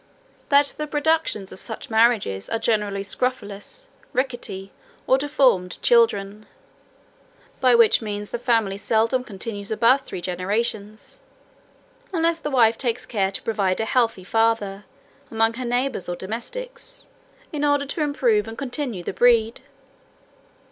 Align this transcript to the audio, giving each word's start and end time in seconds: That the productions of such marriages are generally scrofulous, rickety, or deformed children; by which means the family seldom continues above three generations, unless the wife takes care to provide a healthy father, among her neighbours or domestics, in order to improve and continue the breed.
That 0.49 0.73
the 0.79 0.87
productions 0.87 1.51
of 1.51 1.61
such 1.61 1.91
marriages 1.91 2.49
are 2.49 2.57
generally 2.57 3.03
scrofulous, 3.03 3.87
rickety, 4.13 4.71
or 5.05 5.19
deformed 5.19 5.79
children; 5.83 6.47
by 7.59 7.75
which 7.75 8.01
means 8.01 8.31
the 8.31 8.39
family 8.39 8.77
seldom 8.77 9.23
continues 9.23 9.69
above 9.69 10.01
three 10.01 10.19
generations, 10.19 11.19
unless 12.11 12.39
the 12.39 12.49
wife 12.49 12.79
takes 12.79 13.05
care 13.05 13.29
to 13.29 13.43
provide 13.43 13.79
a 13.79 13.85
healthy 13.85 14.23
father, 14.23 14.85
among 15.29 15.53
her 15.53 15.65
neighbours 15.65 16.09
or 16.09 16.15
domestics, 16.15 17.07
in 17.53 17.63
order 17.63 17.85
to 17.85 18.01
improve 18.01 18.47
and 18.47 18.57
continue 18.57 19.03
the 19.03 19.13
breed. 19.13 19.61